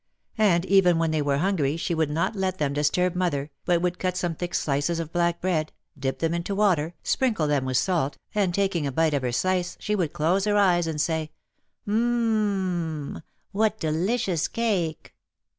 [0.39, 3.99] And even when they were hungry she would not let them disturb mother, but would
[3.99, 8.17] cut some thick slices of black bread, dip them into water, sprinkle them with salt,
[8.33, 11.29] and taking a bite of her slice, she would close her eyes and say,
[11.87, 15.13] "M m m— what delicious cake!"